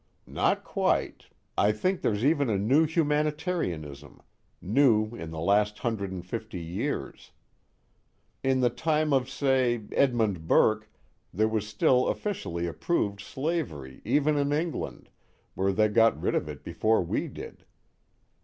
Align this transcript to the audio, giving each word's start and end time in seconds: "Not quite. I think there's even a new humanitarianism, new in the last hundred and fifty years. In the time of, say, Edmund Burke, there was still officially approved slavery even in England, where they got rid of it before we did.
"Not 0.25 0.63
quite. 0.63 1.27
I 1.55 1.71
think 1.71 2.01
there's 2.01 2.25
even 2.25 2.49
a 2.49 2.57
new 2.57 2.87
humanitarianism, 2.87 4.19
new 4.59 5.09
in 5.11 5.29
the 5.29 5.39
last 5.39 5.77
hundred 5.77 6.11
and 6.11 6.25
fifty 6.25 6.59
years. 6.59 7.29
In 8.41 8.61
the 8.61 8.71
time 8.71 9.13
of, 9.13 9.29
say, 9.29 9.83
Edmund 9.91 10.47
Burke, 10.47 10.89
there 11.31 11.47
was 11.47 11.67
still 11.67 12.07
officially 12.07 12.65
approved 12.65 13.21
slavery 13.21 14.01
even 14.03 14.37
in 14.37 14.51
England, 14.51 15.07
where 15.53 15.71
they 15.71 15.87
got 15.87 16.19
rid 16.19 16.33
of 16.33 16.49
it 16.49 16.63
before 16.63 17.03
we 17.03 17.27
did. 17.27 17.63